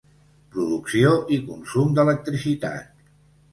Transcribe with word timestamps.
Producció 0.55 1.11
i 1.37 1.39
consum 1.51 1.93
d'electricitat. 2.01 2.93